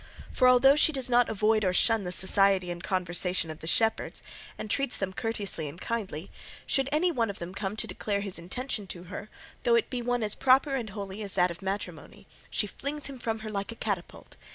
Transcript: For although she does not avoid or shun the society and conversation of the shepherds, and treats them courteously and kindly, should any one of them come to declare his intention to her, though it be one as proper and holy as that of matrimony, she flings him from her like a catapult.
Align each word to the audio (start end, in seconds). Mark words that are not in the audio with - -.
For 0.31 0.47
although 0.49 0.75
she 0.75 0.91
does 0.91 1.11
not 1.11 1.29
avoid 1.29 1.63
or 1.63 1.73
shun 1.73 2.05
the 2.05 2.11
society 2.11 2.71
and 2.71 2.83
conversation 2.83 3.51
of 3.51 3.59
the 3.59 3.67
shepherds, 3.67 4.23
and 4.57 4.67
treats 4.67 4.97
them 4.97 5.13
courteously 5.13 5.69
and 5.69 5.79
kindly, 5.79 6.31
should 6.65 6.89
any 6.91 7.11
one 7.11 7.29
of 7.29 7.37
them 7.37 7.53
come 7.53 7.75
to 7.75 7.85
declare 7.85 8.21
his 8.21 8.39
intention 8.39 8.87
to 8.87 9.03
her, 9.13 9.29
though 9.61 9.75
it 9.75 9.91
be 9.91 10.01
one 10.01 10.23
as 10.23 10.33
proper 10.33 10.73
and 10.73 10.89
holy 10.89 11.21
as 11.21 11.35
that 11.35 11.51
of 11.51 11.61
matrimony, 11.61 12.25
she 12.49 12.65
flings 12.65 13.05
him 13.05 13.19
from 13.19 13.41
her 13.45 13.51
like 13.51 13.71
a 13.71 13.75
catapult. 13.75 14.37